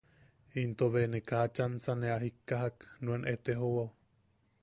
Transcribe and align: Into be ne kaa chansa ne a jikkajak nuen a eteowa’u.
Into 0.61 0.85
be 0.93 1.03
ne 1.11 1.19
kaa 1.29 1.45
chansa 1.55 1.93
ne 1.99 2.07
a 2.15 2.17
jikkajak 2.23 2.77
nuen 3.03 3.23
a 3.25 3.29
eteowa’u. 3.35 3.87